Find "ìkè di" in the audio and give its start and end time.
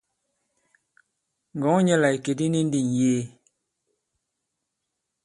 2.17-2.45